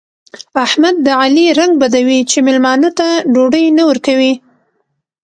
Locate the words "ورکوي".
3.89-4.33